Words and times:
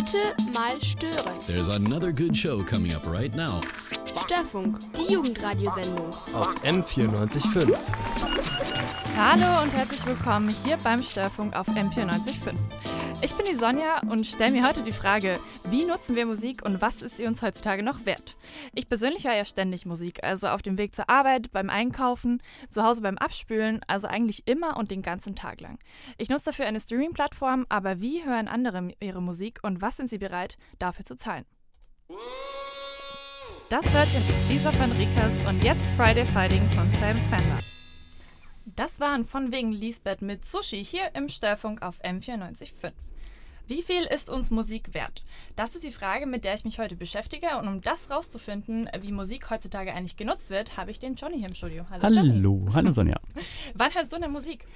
Bitte 0.00 0.34
mal 0.54 0.80
stören. 0.82 1.34
There's 1.46 1.68
another 1.68 2.10
good 2.10 2.34
show 2.34 2.64
coming 2.64 2.94
up 2.94 3.06
right 3.06 3.36
now. 3.36 3.60
Störfunk, 4.24 4.78
die 4.94 5.12
Jugendradiosendung. 5.12 6.14
auf 6.32 6.54
M94.5. 6.64 7.76
Hallo 9.14 9.62
und 9.62 9.70
herzlich 9.74 10.06
willkommen 10.06 10.48
hier 10.64 10.78
beim 10.78 11.02
Störfunk 11.02 11.54
auf 11.54 11.68
M94.5. 11.68 12.54
Ich 13.22 13.34
bin 13.34 13.44
die 13.44 13.54
Sonja 13.54 14.00
und 14.08 14.26
stelle 14.26 14.50
mir 14.50 14.66
heute 14.66 14.82
die 14.82 14.92
Frage, 14.92 15.40
wie 15.64 15.84
nutzen 15.84 16.16
wir 16.16 16.24
Musik 16.24 16.64
und 16.64 16.80
was 16.80 17.02
ist 17.02 17.18
sie 17.18 17.26
uns 17.26 17.42
heutzutage 17.42 17.82
noch 17.82 18.06
wert? 18.06 18.34
Ich 18.72 18.88
persönlich 18.88 19.26
höre 19.26 19.34
ja 19.34 19.44
ständig 19.44 19.84
Musik, 19.84 20.24
also 20.24 20.48
auf 20.48 20.62
dem 20.62 20.78
Weg 20.78 20.94
zur 20.94 21.10
Arbeit, 21.10 21.52
beim 21.52 21.68
Einkaufen, 21.68 22.42
zu 22.70 22.82
Hause 22.82 23.02
beim 23.02 23.18
Abspülen, 23.18 23.82
also 23.86 24.06
eigentlich 24.06 24.48
immer 24.48 24.78
und 24.78 24.90
den 24.90 25.02
ganzen 25.02 25.36
Tag 25.36 25.60
lang. 25.60 25.78
Ich 26.16 26.30
nutze 26.30 26.46
dafür 26.46 26.64
eine 26.64 26.80
Streaming-Plattform, 26.80 27.66
aber 27.68 28.00
wie 28.00 28.24
hören 28.24 28.48
andere 28.48 28.94
ihre 29.00 29.20
Musik 29.20 29.58
und 29.62 29.82
was 29.82 29.98
sind 29.98 30.08
sie 30.08 30.18
bereit, 30.18 30.56
dafür 30.78 31.04
zu 31.04 31.14
zahlen? 31.14 31.44
Das 33.68 33.84
hört 33.92 34.08
ihr 34.14 34.20
mit 34.20 34.48
Lisa 34.48 34.72
van 34.78 34.92
Rikas 34.92 35.46
und 35.46 35.62
jetzt 35.62 35.84
Friday 35.98 36.24
Fighting 36.24 36.66
von 36.70 36.90
Sam 36.92 37.18
Fender. 37.28 37.58
Das 38.64 38.98
waren 38.98 39.26
von 39.26 39.52
wegen 39.52 39.72
Lisbeth 39.72 40.22
mit 40.22 40.46
Sushi 40.46 40.82
hier 40.82 41.14
im 41.14 41.28
Störfunk 41.28 41.82
auf 41.82 42.02
M94.5. 42.02 42.92
Wie 43.70 43.82
viel 43.82 44.02
ist 44.12 44.28
uns 44.28 44.50
Musik 44.50 44.94
wert? 44.94 45.22
Das 45.54 45.76
ist 45.76 45.84
die 45.84 45.92
Frage, 45.92 46.26
mit 46.26 46.44
der 46.44 46.54
ich 46.54 46.64
mich 46.64 46.80
heute 46.80 46.96
beschäftige. 46.96 47.46
Und 47.56 47.68
um 47.68 47.80
das 47.80 48.10
rauszufinden, 48.10 48.88
wie 49.00 49.12
Musik 49.12 49.48
heutzutage 49.48 49.94
eigentlich 49.94 50.16
genutzt 50.16 50.50
wird, 50.50 50.76
habe 50.76 50.90
ich 50.90 50.98
den 50.98 51.14
Johnny 51.14 51.38
hier 51.38 51.46
im 51.46 51.54
Studio. 51.54 51.84
Johnny. 52.02 52.16
Hallo, 52.16 52.66
hallo 52.74 52.90
Sonja. 52.90 53.14
Wann 53.74 53.94
hörst 53.94 54.12
du 54.12 54.18
denn 54.18 54.32
Musik? 54.32 54.66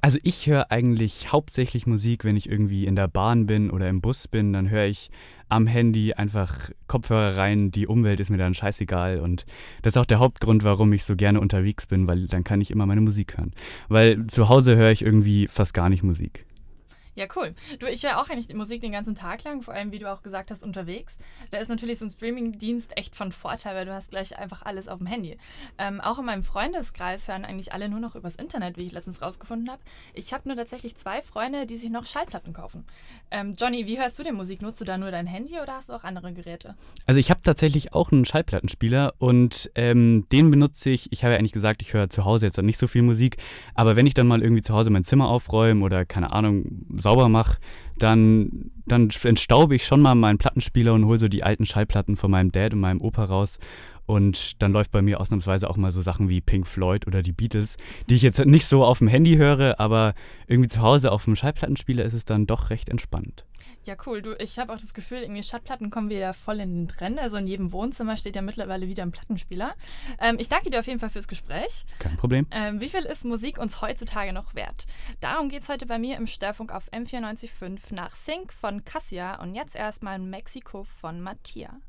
Also 0.00 0.20
ich 0.22 0.46
höre 0.46 0.70
eigentlich 0.70 1.32
hauptsächlich 1.32 1.88
Musik, 1.88 2.24
wenn 2.24 2.36
ich 2.36 2.48
irgendwie 2.48 2.86
in 2.86 2.94
der 2.94 3.08
Bahn 3.08 3.46
bin 3.46 3.68
oder 3.68 3.88
im 3.88 4.00
Bus 4.00 4.28
bin, 4.28 4.52
dann 4.52 4.70
höre 4.70 4.86
ich 4.86 5.10
am 5.48 5.66
Handy 5.66 6.12
einfach 6.12 6.70
Kopfhörer 6.86 7.36
rein, 7.36 7.72
die 7.72 7.88
Umwelt 7.88 8.20
ist 8.20 8.30
mir 8.30 8.38
dann 8.38 8.54
scheißegal 8.54 9.18
und 9.18 9.44
das 9.82 9.94
ist 9.94 9.96
auch 9.96 10.06
der 10.06 10.20
Hauptgrund, 10.20 10.62
warum 10.62 10.92
ich 10.92 11.02
so 11.02 11.16
gerne 11.16 11.40
unterwegs 11.40 11.88
bin, 11.88 12.06
weil 12.06 12.28
dann 12.28 12.44
kann 12.44 12.60
ich 12.60 12.70
immer 12.70 12.86
meine 12.86 13.00
Musik 13.00 13.38
hören. 13.38 13.54
Weil 13.88 14.24
zu 14.28 14.48
Hause 14.48 14.76
höre 14.76 14.92
ich 14.92 15.02
irgendwie 15.02 15.48
fast 15.48 15.74
gar 15.74 15.88
nicht 15.88 16.04
Musik. 16.04 16.46
Ja, 17.16 17.26
cool. 17.34 17.54
Du, 17.78 17.86
ich 17.86 18.04
höre 18.04 18.20
auch 18.20 18.28
eigentlich 18.28 18.54
Musik 18.54 18.82
den 18.82 18.92
ganzen 18.92 19.14
Tag 19.14 19.42
lang, 19.44 19.62
vor 19.62 19.72
allem, 19.72 19.90
wie 19.90 19.98
du 19.98 20.12
auch 20.12 20.22
gesagt 20.22 20.50
hast, 20.50 20.62
unterwegs. 20.62 21.16
Da 21.50 21.56
ist 21.56 21.68
natürlich 21.68 21.98
so 21.98 22.04
ein 22.04 22.10
Streaming-Dienst 22.10 22.94
echt 22.94 23.16
von 23.16 23.32
Vorteil, 23.32 23.74
weil 23.74 23.86
du 23.86 23.94
hast 23.94 24.10
gleich 24.10 24.38
einfach 24.38 24.62
alles 24.62 24.86
auf 24.86 24.98
dem 24.98 25.06
Handy. 25.06 25.38
Ähm, 25.78 26.02
auch 26.02 26.18
in 26.18 26.26
meinem 26.26 26.42
Freundeskreis 26.42 27.26
hören 27.26 27.46
eigentlich 27.46 27.72
alle 27.72 27.88
nur 27.88 28.00
noch 28.00 28.16
übers 28.16 28.36
Internet, 28.36 28.76
wie 28.76 28.82
ich 28.82 28.92
letztens 28.92 29.22
rausgefunden 29.22 29.70
habe. 29.70 29.80
Ich 30.12 30.34
habe 30.34 30.46
nur 30.46 30.58
tatsächlich 30.58 30.94
zwei 30.96 31.22
Freunde, 31.22 31.64
die 31.64 31.78
sich 31.78 31.88
noch 31.88 32.04
Schallplatten 32.04 32.52
kaufen. 32.52 32.84
Ähm, 33.30 33.54
Johnny, 33.58 33.86
wie 33.86 33.98
hörst 33.98 34.18
du 34.18 34.22
denn 34.22 34.34
Musik? 34.34 34.60
Nutzt 34.60 34.82
du 34.82 34.84
da 34.84 34.98
nur 34.98 35.10
dein 35.10 35.26
Handy 35.26 35.58
oder 35.58 35.76
hast 35.76 35.88
du 35.88 35.94
auch 35.94 36.04
andere 36.04 36.34
Geräte? 36.34 36.76
Also 37.06 37.18
ich 37.18 37.30
habe 37.30 37.40
tatsächlich 37.42 37.94
auch 37.94 38.12
einen 38.12 38.26
Schallplattenspieler 38.26 39.14
und 39.16 39.70
ähm, 39.74 40.26
den 40.30 40.50
benutze 40.50 40.90
ich. 40.90 41.10
Ich 41.12 41.24
habe 41.24 41.32
ja 41.32 41.38
eigentlich 41.38 41.52
gesagt, 41.52 41.80
ich 41.80 41.94
höre 41.94 42.10
zu 42.10 42.26
Hause 42.26 42.44
jetzt 42.44 42.60
nicht 42.60 42.78
so 42.78 42.86
viel 42.86 43.02
Musik, 43.02 43.38
aber 43.74 43.96
wenn 43.96 44.06
ich 44.06 44.12
dann 44.12 44.26
mal 44.26 44.42
irgendwie 44.42 44.62
zu 44.62 44.74
Hause 44.74 44.90
mein 44.90 45.04
Zimmer 45.04 45.30
aufräume 45.30 45.82
oder 45.82 46.04
keine 46.04 46.32
Ahnung 46.32 46.84
sauber 47.06 47.28
mache, 47.28 47.58
dann, 47.98 48.72
dann 48.86 49.10
entstaube 49.22 49.76
ich 49.76 49.86
schon 49.86 50.00
mal 50.00 50.14
meinen 50.14 50.38
Plattenspieler 50.38 50.94
und 50.94 51.06
hole 51.06 51.18
so 51.18 51.28
die 51.28 51.42
alten 51.42 51.66
Schallplatten 51.66 52.16
von 52.16 52.30
meinem 52.30 52.52
Dad 52.52 52.72
und 52.72 52.80
meinem 52.80 53.00
Opa 53.00 53.24
raus. 53.24 53.58
Und 54.06 54.62
dann 54.62 54.72
läuft 54.72 54.92
bei 54.92 55.02
mir 55.02 55.20
ausnahmsweise 55.20 55.68
auch 55.68 55.76
mal 55.76 55.90
so 55.90 56.00
Sachen 56.00 56.28
wie 56.28 56.40
Pink 56.40 56.66
Floyd 56.66 57.08
oder 57.08 57.22
die 57.22 57.32
Beatles, 57.32 57.76
die 58.08 58.14
ich 58.14 58.22
jetzt 58.22 58.44
nicht 58.46 58.66
so 58.66 58.84
auf 58.84 58.98
dem 58.98 59.08
Handy 59.08 59.36
höre, 59.36 59.80
aber 59.80 60.14
irgendwie 60.46 60.68
zu 60.68 60.80
Hause 60.80 61.10
auf 61.10 61.24
dem 61.24 61.34
Schallplattenspieler 61.34 62.04
ist 62.04 62.14
es 62.14 62.24
dann 62.24 62.46
doch 62.46 62.70
recht 62.70 62.88
entspannt. 62.88 63.44
Ja, 63.86 63.94
cool. 64.06 64.20
Du, 64.20 64.34
ich 64.40 64.58
habe 64.58 64.72
auch 64.72 64.80
das 64.80 64.94
Gefühl, 64.94 65.18
irgendwie 65.18 65.44
Schallplatten 65.44 65.90
kommen 65.90 66.10
wieder 66.10 66.34
voll 66.34 66.58
in 66.58 66.74
den 66.74 66.88
Trend. 66.88 67.20
Also 67.20 67.36
in 67.36 67.46
jedem 67.46 67.70
Wohnzimmer 67.70 68.16
steht 68.16 68.34
ja 68.34 68.42
mittlerweile 68.42 68.88
wieder 68.88 69.04
ein 69.04 69.12
Plattenspieler. 69.12 69.74
Ähm, 70.20 70.36
ich 70.40 70.48
danke 70.48 70.70
dir 70.70 70.80
auf 70.80 70.86
jeden 70.88 70.98
Fall 70.98 71.10
fürs 71.10 71.28
Gespräch. 71.28 71.84
Kein 72.00 72.16
Problem. 72.16 72.48
Ähm, 72.50 72.80
wie 72.80 72.88
viel 72.88 73.02
ist 73.02 73.24
Musik 73.24 73.58
uns 73.58 73.80
heutzutage 73.82 74.32
noch 74.32 74.56
wert? 74.56 74.86
Darum 75.20 75.48
geht 75.48 75.62
es 75.62 75.68
heute 75.68 75.86
bei 75.86 76.00
mir 76.00 76.16
im 76.16 76.26
Störfunk 76.26 76.72
auf 76.72 76.90
M94.5 76.92 77.94
nach 77.94 78.16
Sync 78.16 78.52
von 78.52 78.75
Cassia 78.84 79.40
und 79.40 79.54
jetzt 79.54 79.74
erstmal 79.74 80.18
Mexiko 80.18 80.84
von 80.84 81.20
Mattia. 81.20 81.80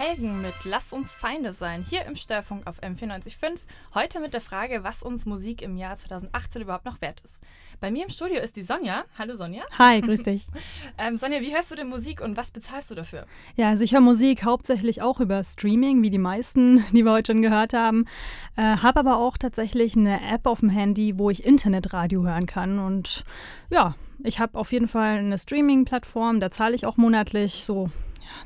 Helgen 0.00 0.40
mit 0.40 0.54
Lass 0.64 0.94
uns 0.94 1.14
Feinde 1.14 1.52
sein, 1.52 1.84
hier 1.86 2.06
im 2.06 2.16
Störfunk 2.16 2.66
auf 2.66 2.82
M945. 2.82 3.58
Heute 3.92 4.18
mit 4.20 4.32
der 4.32 4.40
Frage, 4.40 4.82
was 4.82 5.02
uns 5.02 5.26
Musik 5.26 5.60
im 5.60 5.76
Jahr 5.76 5.94
2018 5.94 6.62
überhaupt 6.62 6.86
noch 6.86 7.02
wert 7.02 7.20
ist. 7.22 7.38
Bei 7.80 7.90
mir 7.90 8.04
im 8.04 8.08
Studio 8.08 8.40
ist 8.40 8.56
die 8.56 8.62
Sonja. 8.62 9.04
Hallo 9.18 9.36
Sonja. 9.36 9.62
Hi, 9.78 10.00
grüß 10.00 10.22
dich. 10.22 10.46
ähm, 10.98 11.18
Sonja, 11.18 11.42
wie 11.42 11.54
hörst 11.54 11.70
du 11.70 11.74
denn 11.74 11.90
Musik 11.90 12.22
und 12.22 12.38
was 12.38 12.50
bezahlst 12.50 12.90
du 12.90 12.94
dafür? 12.94 13.26
Ja, 13.56 13.68
also 13.68 13.84
ich 13.84 13.92
höre 13.92 14.00
Musik 14.00 14.42
hauptsächlich 14.42 15.02
auch 15.02 15.20
über 15.20 15.44
Streaming, 15.44 16.00
wie 16.00 16.08
die 16.08 16.16
meisten, 16.16 16.82
die 16.92 17.04
wir 17.04 17.12
heute 17.12 17.34
schon 17.34 17.42
gehört 17.42 17.74
haben. 17.74 18.06
Äh, 18.56 18.78
Habe 18.78 19.00
aber 19.00 19.18
auch 19.18 19.36
tatsächlich 19.36 19.96
eine 19.96 20.26
App 20.32 20.46
auf 20.46 20.60
dem 20.60 20.70
Handy, 20.70 21.18
wo 21.18 21.28
ich 21.28 21.44
Internetradio 21.44 22.22
hören 22.22 22.46
kann. 22.46 22.78
Und 22.78 23.26
ja, 23.68 23.94
ich 24.24 24.40
habe 24.40 24.58
auf 24.58 24.72
jeden 24.72 24.88
Fall 24.88 25.18
eine 25.18 25.36
Streaming-Plattform, 25.36 26.40
da 26.40 26.50
zahle 26.50 26.74
ich 26.74 26.86
auch 26.86 26.96
monatlich 26.96 27.64
so 27.64 27.90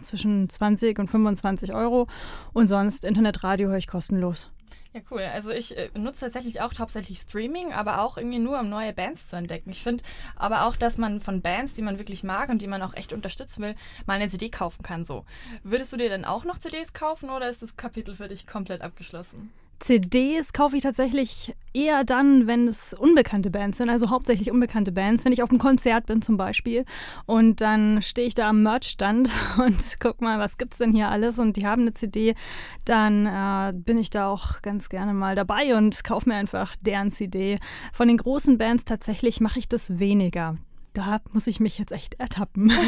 zwischen 0.01 0.49
20 0.49 0.99
und 0.99 1.11
25 1.11 1.73
Euro. 1.75 2.07
Und 2.53 2.69
sonst 2.69 3.05
Internetradio 3.05 3.69
höre 3.69 3.79
ich 3.79 3.87
kostenlos. 3.87 4.51
Ja, 4.95 5.01
cool. 5.11 5.23
Also 5.23 5.51
ich 5.51 5.77
äh, 5.77 5.91
nutze 5.99 6.21
tatsächlich 6.21 6.61
auch 6.61 6.73
hauptsächlich 6.79 7.19
Streaming, 7.19 7.73
aber 7.73 8.01
auch 8.01 8.17
irgendwie 8.17 8.39
nur, 8.39 8.61
um 8.61 8.69
neue 8.69 8.93
Bands 8.93 9.27
zu 9.27 9.35
entdecken. 9.35 9.71
Ich 9.71 9.83
finde 9.83 10.05
aber 10.37 10.67
auch, 10.67 10.77
dass 10.77 10.99
man 10.99 11.21
von 11.21 11.43
Bands, 11.43 11.75
die 11.75 11.83
man 11.83 11.99
wirklich 11.99 12.23
mag 12.23 12.49
und 12.49 12.63
die 12.63 12.69
man 12.69 12.81
auch 12.81 12.95
echt 12.95 13.13
unterstützen 13.13 13.63
will, 13.63 13.75
mal 14.07 14.15
eine 14.15 14.29
CD 14.29 14.51
kaufen 14.51 14.85
kann. 14.85 15.05
So. 15.05 15.25
Würdest 15.65 15.93
du 15.93 15.97
dir 15.97 16.09
dann 16.09 16.25
auch 16.25 16.45
noch 16.45 16.59
CDs 16.59 16.93
kaufen 16.93 17.29
oder 17.31 17.51
ist 17.51 17.61
das 17.61 17.77
Kapitel 17.77 18.15
für 18.15 18.29
dich 18.29 18.47
komplett 18.47 18.83
abgeschlossen? 18.83 19.51
CDs 19.85 20.55
kaufe 20.55 20.79
ich 20.79 20.83
tatsächlich 20.83 21.55
eher 21.75 22.05
dann, 22.05 22.47
wenn 22.47 22.67
es 22.67 22.95
unbekannte 22.95 23.51
Bands 23.51 23.77
sind, 23.77 23.91
also 23.91 24.09
hauptsächlich 24.09 24.51
unbekannte 24.51 24.93
Bands. 24.93 25.27
Wenn 25.27 25.33
ich 25.35 25.43
auf 25.43 25.51
einem 25.51 25.59
Konzert 25.59 26.07
bin 26.07 26.23
zum 26.23 26.39
Beispiel 26.39 26.87
und 27.27 27.61
dann 27.61 28.01
stehe 28.01 28.27
ich 28.27 28.33
da 28.33 28.49
am 28.49 28.63
Merchstand 28.63 29.31
und 29.59 30.01
guck 30.01 30.23
mal, 30.23 30.39
was 30.39 30.57
gibt's 30.57 30.79
denn 30.79 30.93
hier 30.93 31.11
alles 31.11 31.39
und 31.39 31.59
die 31.59 31.67
haben 31.67 31.83
eine 31.83 31.93
CD, 31.93 32.35
dann 32.87 33.27
äh, 33.27 33.75
bin 33.75 33.99
ich 33.99 34.09
da 34.09 34.29
auch 34.29 34.63
ganz 34.63 34.89
gerne 34.89 35.13
mal 35.13 35.35
dabei 35.35 35.77
und 35.77 36.03
kaufe 36.03 36.31
mir 36.31 36.37
einfach 36.37 36.77
deren 36.81 37.11
CD. 37.11 37.59
Von 37.93 38.09
den 38.09 38.17
großen 38.17 38.57
Bands 38.57 38.87
tatsächlich 38.87 39.43
mache 39.43 39.59
ich 39.59 39.69
das 39.69 39.99
weniger 39.99 40.57
da 40.95 41.21
muss 41.33 41.47
ich 41.47 41.61
mich 41.61 41.79
jetzt 41.79 41.93
echt 41.93 42.15
ertappen. 42.15 42.73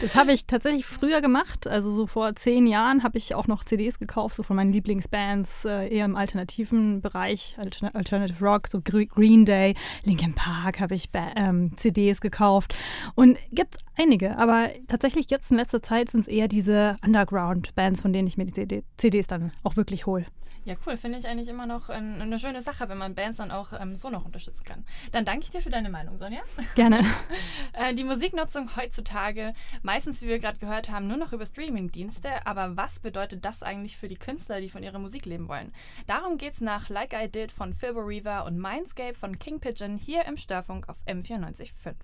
Das 0.00 0.14
habe 0.14 0.32
ich 0.32 0.46
tatsächlich 0.46 0.84
früher 0.84 1.20
gemacht. 1.20 1.66
Also 1.66 1.90
so 1.90 2.06
vor 2.06 2.34
zehn 2.34 2.66
Jahren 2.66 3.02
habe 3.02 3.18
ich 3.18 3.34
auch 3.34 3.46
noch 3.46 3.64
CDs 3.64 3.98
gekauft, 3.98 4.34
so 4.34 4.42
von 4.42 4.56
meinen 4.56 4.72
Lieblingsbands, 4.72 5.64
äh, 5.64 5.88
eher 5.88 6.04
im 6.04 6.16
alternativen 6.16 7.00
Bereich, 7.00 7.56
Altern 7.58 7.90
Alternative 7.94 8.44
Rock, 8.44 8.68
so 8.68 8.80
Green 8.82 9.44
Day, 9.44 9.74
Linkin 10.04 10.34
Park 10.34 10.80
habe 10.80 10.94
ich 10.94 11.08
ähm, 11.14 11.76
CDs 11.76 12.20
gekauft. 12.20 12.74
Und 13.14 13.38
gibt 13.52 13.76
es 13.76 13.84
einige, 13.96 14.38
aber 14.38 14.70
tatsächlich 14.86 15.30
jetzt 15.30 15.50
in 15.50 15.56
letzter 15.56 15.82
Zeit 15.82 16.10
sind 16.10 16.20
es 16.20 16.28
eher 16.28 16.48
diese 16.48 16.96
Underground-Bands, 17.04 18.02
von 18.02 18.12
denen 18.12 18.28
ich 18.28 18.36
mir 18.36 18.44
die 18.44 18.52
CD 18.52 18.82
CDs 18.96 19.26
dann 19.26 19.52
auch 19.62 19.76
wirklich 19.76 20.06
hole. 20.06 20.26
Ja, 20.66 20.74
cool. 20.84 20.96
Finde 20.96 21.18
ich 21.18 21.28
eigentlich 21.28 21.46
immer 21.46 21.64
noch 21.64 21.90
ein, 21.90 22.20
eine 22.20 22.40
schöne 22.40 22.60
Sache, 22.60 22.88
wenn 22.88 22.98
man 22.98 23.14
Bands 23.14 23.38
dann 23.38 23.52
auch 23.52 23.72
ähm, 23.80 23.94
so 23.94 24.10
noch 24.10 24.24
unterstützen 24.24 24.64
kann. 24.64 24.84
Dann 25.12 25.24
danke 25.24 25.44
ich 25.44 25.50
dir 25.50 25.60
für 25.60 25.70
deine 25.70 25.90
Meinung, 25.90 26.18
Sonja. 26.18 26.40
Gerne. 26.74 26.98
äh, 27.72 27.94
die 27.94 28.04
Musiknutzung 28.04 28.76
heutzutage, 28.76 29.54
meistens, 29.82 30.22
wie 30.22 30.28
wir 30.28 30.38
gerade 30.38 30.58
gehört 30.58 30.90
haben, 30.90 31.06
nur 31.06 31.16
noch 31.16 31.32
über 31.32 31.46
Streamingdienste. 31.46 32.46
Aber 32.46 32.76
was 32.76 33.00
bedeutet 33.00 33.44
das 33.44 33.62
eigentlich 33.62 33.96
für 33.96 34.08
die 34.08 34.16
Künstler, 34.16 34.60
die 34.60 34.68
von 34.68 34.82
ihrer 34.82 34.98
Musik 34.98 35.26
leben 35.26 35.48
wollen? 35.48 35.72
Darum 36.06 36.38
geht 36.38 36.54
es 36.54 36.60
nach 36.60 36.88
Like 36.88 37.12
I 37.12 37.28
Did 37.28 37.52
von 37.52 37.74
Philbo 37.74 38.00
Reaver 38.00 38.44
und 38.44 38.58
Mindscape 38.58 39.14
von 39.14 39.38
King 39.38 39.60
Pigeon 39.60 39.96
hier 39.96 40.24
im 40.24 40.36
Störfunk 40.36 40.88
auf 40.88 40.96
M945. 41.06 41.94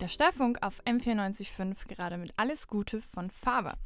Der 0.00 0.08
Störfunk 0.08 0.58
auf 0.62 0.82
M945 0.84 1.86
gerade 1.86 2.16
mit 2.16 2.32
Alles 2.36 2.66
Gute 2.66 3.02
von 3.14 3.30
Faber. 3.30 3.78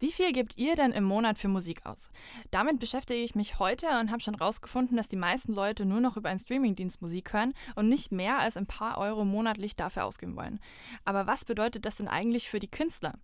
Wie 0.00 0.12
viel 0.12 0.32
gebt 0.32 0.56
ihr 0.56 0.76
denn 0.76 0.92
im 0.92 1.02
Monat 1.02 1.38
für 1.38 1.48
Musik 1.48 1.84
aus? 1.84 2.10
Damit 2.52 2.78
beschäftige 2.78 3.20
ich 3.20 3.34
mich 3.34 3.58
heute 3.58 3.86
und 4.00 4.12
habe 4.12 4.22
schon 4.22 4.36
rausgefunden, 4.36 4.96
dass 4.96 5.08
die 5.08 5.16
meisten 5.16 5.52
Leute 5.52 5.84
nur 5.84 6.00
noch 6.00 6.16
über 6.16 6.28
einen 6.28 6.38
Streamingdienst 6.38 7.02
Musik 7.02 7.32
hören 7.32 7.52
und 7.74 7.88
nicht 7.88 8.12
mehr 8.12 8.38
als 8.38 8.56
ein 8.56 8.66
paar 8.66 8.98
Euro 8.98 9.24
monatlich 9.24 9.74
dafür 9.74 10.04
ausgeben 10.04 10.36
wollen. 10.36 10.60
Aber 11.04 11.26
was 11.26 11.44
bedeutet 11.44 11.84
das 11.84 11.96
denn 11.96 12.06
eigentlich 12.06 12.48
für 12.48 12.60
die 12.60 12.70
Künstler? 12.70 13.14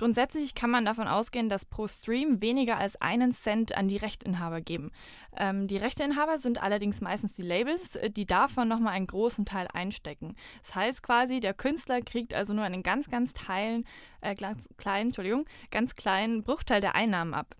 Grundsätzlich 0.00 0.54
kann 0.54 0.70
man 0.70 0.86
davon 0.86 1.06
ausgehen, 1.08 1.50
dass 1.50 1.66
pro 1.66 1.86
Stream 1.86 2.40
weniger 2.40 2.78
als 2.78 2.98
einen 3.02 3.34
Cent 3.34 3.76
an 3.76 3.86
die 3.86 3.98
Rechteinhaber 3.98 4.62
geben. 4.62 4.92
Ähm, 5.36 5.68
die 5.68 5.76
Rechteinhaber 5.76 6.38
sind 6.38 6.62
allerdings 6.62 7.02
meistens 7.02 7.34
die 7.34 7.42
Labels, 7.42 7.98
die 8.16 8.24
davon 8.24 8.66
nochmal 8.66 8.94
einen 8.94 9.08
großen 9.08 9.44
Teil 9.44 9.68
einstecken. 9.74 10.36
Das 10.62 10.74
heißt 10.74 11.02
quasi, 11.02 11.40
der 11.40 11.52
Künstler 11.52 12.00
kriegt 12.00 12.32
also 12.32 12.54
nur 12.54 12.64
einen 12.64 12.82
ganz, 12.82 13.10
ganz 13.10 13.34
teilen, 13.34 13.84
äh, 14.22 14.34
kleinen, 14.34 15.08
Entschuldigung, 15.08 15.44
ganz 15.70 15.94
kleinen 15.94 16.44
Bruchteil 16.44 16.80
der 16.80 16.94
Einnahmen 16.94 17.34
ab. 17.34 17.54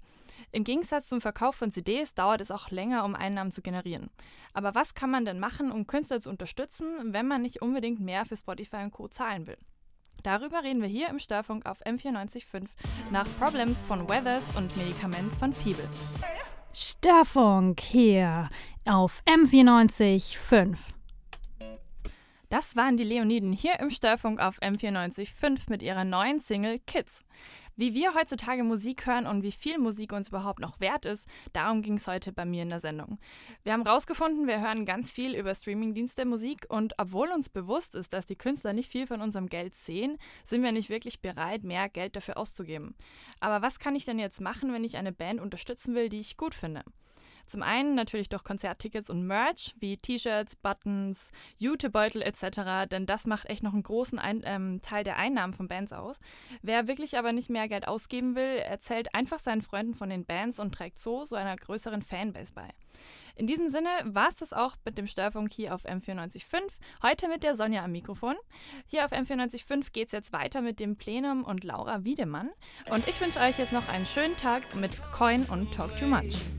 Im 0.51 0.65
Gegensatz 0.65 1.09
zum 1.09 1.21
Verkauf 1.21 1.57
von 1.57 1.71
CDs 1.71 2.15
dauert 2.15 2.41
es 2.41 2.51
auch 2.51 2.71
länger, 2.71 3.05
um 3.05 3.15
Einnahmen 3.15 3.53
zu 3.53 3.61
generieren. 3.61 4.09
Aber 4.55 4.75
was 4.75 4.95
kann 4.95 5.11
man 5.11 5.27
denn 5.27 5.41
machen, 5.41 5.71
um 5.71 5.87
Künstler 5.87 6.23
zu 6.23 6.31
unterstützen, 6.31 7.13
wenn 7.13 7.29
man 7.29 7.43
nicht 7.43 7.61
unbedingt 7.61 8.01
mehr 8.01 8.25
für 8.25 8.39
Spotify 8.39 8.77
und 8.77 8.93
Co. 8.93 9.09
zahlen 9.09 9.47
will? 9.47 9.59
Darüber 10.23 10.63
reden 10.63 10.83
wir 10.83 10.89
hier 10.89 11.09
im 11.09 11.19
Störfunk 11.19 11.67
auf 11.67 11.81
M945 11.85 12.67
nach 13.11 13.27
Problems 13.39 13.83
von 13.83 14.09
Weathers 14.09 14.57
und 14.57 14.77
Medikament 14.77 15.35
von 15.35 15.53
Fiebel. 15.53 15.89
Störfunk 16.73 17.81
hier 17.81 18.49
auf 18.87 19.23
M94.5. 19.27 20.77
Das 22.51 22.75
waren 22.75 22.97
die 22.97 23.05
Leoniden 23.05 23.53
hier 23.53 23.79
im 23.79 23.91
Störfunk 23.91 24.41
auf 24.41 24.61
M94.5 24.61 25.71
mit 25.71 25.83
ihrer 25.83 26.05
neuen 26.05 26.41
Single 26.41 26.81
Kids. 26.81 27.25
Wie 27.77 27.95
wir 27.95 28.13
heutzutage 28.15 28.65
Musik 28.65 29.07
hören 29.07 29.29
und 29.29 29.45
wie 29.45 29.53
viel 29.53 29.79
Musik 29.79 30.13
uns 30.13 30.31
überhaupt 30.31 30.59
noch 30.59 30.81
wert 30.81 31.07
ist, 31.07 31.29
darum 31.53 31.81
ging 31.81 31.95
es 31.95 32.09
heute 32.09 32.33
bei 32.33 32.45
mir 32.45 32.65
in 32.65 32.71
der 32.71 32.81
Sendung. 32.81 33.21
Wir 33.63 33.73
haben 33.73 33.87
rausgefunden, 33.87 34.49
wir 34.49 34.61
hören 34.61 34.85
ganz 34.85 35.13
viel 35.13 35.37
über 35.37 35.55
Streamingdienste 35.55 36.25
Musik 36.25 36.67
und 36.69 36.95
obwohl 36.99 37.31
uns 37.31 37.49
bewusst 37.49 37.95
ist, 37.95 38.13
dass 38.13 38.27
die 38.27 38.35
Künstler 38.35 38.73
nicht 38.73 38.91
viel 38.91 39.07
von 39.07 39.21
unserem 39.21 39.47
Geld 39.47 39.77
sehen, 39.77 40.19
sind 40.45 40.65
wir 40.65 40.73
nicht 40.73 40.91
wirklich 40.91 41.21
bereit, 41.21 41.63
mehr 41.63 41.89
Geld 41.89 42.17
dafür 42.17 42.37
auszugeben. 42.37 42.97
Aber 43.39 43.63
was 43.63 43.79
kann 43.79 43.95
ich 43.95 44.07
denn 44.07 44.19
jetzt 44.19 44.41
machen, 44.41 44.73
wenn 44.73 44.83
ich 44.83 44.97
eine 44.97 45.13
Band 45.13 45.41
unterstützen 45.41 45.95
will, 45.95 46.09
die 46.09 46.19
ich 46.19 46.37
gut 46.37 46.57
finde? 46.57 46.83
Zum 47.51 47.63
einen 47.63 47.97
natürlich 47.97 48.29
durch 48.29 48.45
Konzerttickets 48.45 49.11
und 49.11 49.27
Merch 49.27 49.75
wie 49.81 49.97
T-Shirts, 49.97 50.55
Buttons, 50.55 51.33
Jutebeutel 51.59 52.23
etc., 52.23 52.89
denn 52.89 53.07
das 53.07 53.27
macht 53.27 53.51
echt 53.51 53.65
noch 53.65 53.73
einen 53.73 53.83
großen 53.83 54.21
Ein 54.21 54.43
ähm, 54.45 54.81
Teil 54.83 55.03
der 55.03 55.17
Einnahmen 55.17 55.53
von 55.53 55.67
Bands 55.67 55.93
aus. 55.93 56.21
Wer 56.63 56.87
wirklich 56.87 57.19
aber 57.19 57.33
nicht 57.33 57.51
mehr 57.51 57.69
Geld 57.69 57.89
ausgeben 57.89 58.37
will, 58.37 58.59
erzählt 58.59 59.17
einfach 59.17 59.41
seinen 59.41 59.63
Freunden 59.63 59.95
von 59.95 60.11
den 60.11 60.25
Bands 60.25 60.61
und 60.61 60.73
trägt 60.73 61.01
so 61.01 61.25
so 61.25 61.35
einer 61.35 61.57
größeren 61.57 62.03
Fanbase 62.03 62.53
bei. 62.55 62.69
In 63.35 63.47
diesem 63.47 63.69
Sinne 63.69 63.89
war 64.05 64.29
es 64.29 64.37
das 64.37 64.53
auch 64.53 64.77
mit 64.85 64.99
dem 64.99 65.07
Störfunk 65.07 65.53
hier 65.53 65.75
auf 65.75 65.85
M945. 65.87 66.43
Heute 67.03 67.27
mit 67.29 67.43
der 67.43 67.57
Sonja 67.57 67.83
am 67.83 67.93
Mikrofon. 67.93 68.37
Hier 68.87 69.05
auf 69.05 69.13
M945 69.13 69.93
geht 69.93 70.07
es 70.07 70.13
jetzt 70.13 70.33
weiter 70.33 70.61
mit 70.61 70.79
dem 70.79 70.97
Plenum 70.97 71.43
und 71.45 71.65
Laura 71.65 72.05
Wiedemann. 72.05 72.51
Und 72.91 73.09
ich 73.09 73.21
wünsche 73.21 73.41
euch 73.41 73.59
jetzt 73.59 73.73
noch 73.73 73.89
einen 73.89 74.07
schönen 74.07 74.37
Tag 74.37 74.75
mit 74.77 74.93
Coin 75.13 75.45
und 75.45 75.73
Talk 75.73 75.97
Too 75.97 76.07
Much. 76.07 76.51